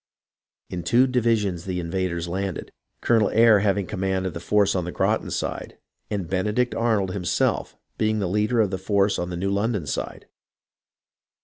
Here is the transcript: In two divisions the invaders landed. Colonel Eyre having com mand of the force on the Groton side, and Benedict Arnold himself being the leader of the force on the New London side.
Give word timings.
In 0.71 0.81
two 0.81 1.05
divisions 1.05 1.65
the 1.65 1.79
invaders 1.79 2.27
landed. 2.27 2.71
Colonel 3.01 3.29
Eyre 3.29 3.59
having 3.59 3.85
com 3.85 3.99
mand 3.99 4.25
of 4.25 4.33
the 4.33 4.39
force 4.39 4.73
on 4.73 4.83
the 4.83 4.91
Groton 4.91 5.29
side, 5.29 5.77
and 6.09 6.27
Benedict 6.27 6.73
Arnold 6.73 7.11
himself 7.11 7.77
being 7.99 8.17
the 8.17 8.25
leader 8.27 8.61
of 8.61 8.71
the 8.71 8.79
force 8.79 9.19
on 9.19 9.29
the 9.29 9.37
New 9.37 9.51
London 9.51 9.85
side. 9.85 10.25